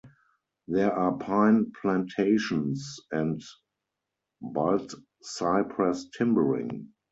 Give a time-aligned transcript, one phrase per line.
[0.67, 3.39] There are pine plantations and
[4.41, 6.89] baldcypress timbering.